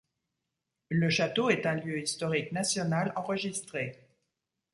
[0.89, 3.99] Le château est un lieu historique national enregistré.